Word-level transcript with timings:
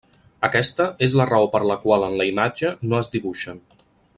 Aquesta 0.47 0.87
és 1.07 1.13
la 1.19 1.27
raó 1.31 1.51
per 1.57 1.61
la 1.73 1.77
qual 1.83 2.07
en 2.07 2.17
la 2.23 2.27
imatge 2.33 2.75
no 2.91 3.03
es 3.03 3.13
dibuixen. 3.17 3.63